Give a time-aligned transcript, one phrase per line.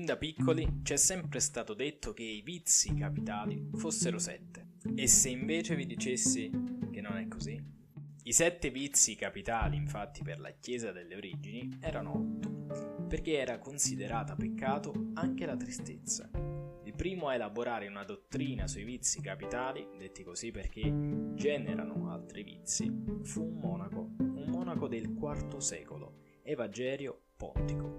[0.00, 4.78] da piccoli ci è sempre stato detto che i vizi capitali fossero sette.
[4.94, 6.50] E se invece vi dicessi
[6.90, 7.62] che non è così?
[8.22, 14.34] I sette vizi capitali, infatti, per la Chiesa delle origini erano otto, perché era considerata
[14.34, 16.30] peccato anche la tristezza.
[16.84, 20.90] Il primo a elaborare una dottrina sui vizi capitali, detti così perché
[21.34, 22.90] generano altri vizi,
[23.24, 27.91] fu un monaco, un monaco del IV secolo, Evagerio Pontico,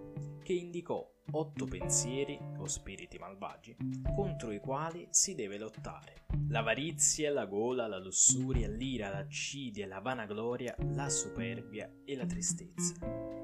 [0.44, 3.76] che indicò otto pensieri o spiriti malvagi
[4.14, 6.26] contro i quali si deve lottare.
[6.50, 12.96] L'avarizia, la gola, la lussuria, l'ira, l'accidia, la vanagloria, la superbia e la tristezza,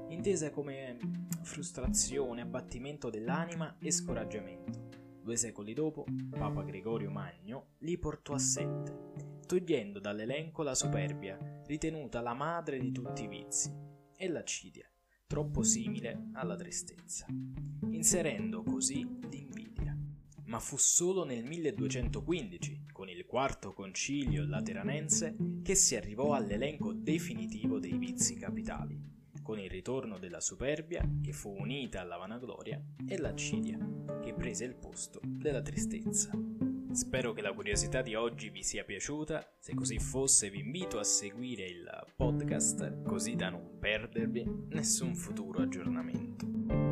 [0.08, 0.98] intesa come
[1.42, 4.88] frustrazione, abbattimento dell'anima e scoraggiamento.
[5.22, 12.20] Due secoli dopo, Papa Gregorio Magno li portò a sette, togliendo dall'elenco la superbia, ritenuta
[12.20, 13.72] la madre di tutti i vizi,
[14.16, 14.88] e l'accidia,
[15.30, 17.24] troppo simile alla tristezza,
[17.92, 19.96] inserendo così l'invidia.
[20.46, 27.78] Ma fu solo nel 1215, con il quarto concilio lateranense, che si arrivò all'elenco definitivo
[27.78, 29.00] dei vizi capitali,
[29.40, 33.78] con il ritorno della superbia che fu unita alla vanagloria e l'accidia
[34.20, 36.32] che prese il posto della tristezza.
[36.92, 41.04] Spero che la curiosità di oggi vi sia piaciuta, se così fosse vi invito a
[41.04, 46.89] seguire il podcast così da non perdervi nessun futuro aggiornamento.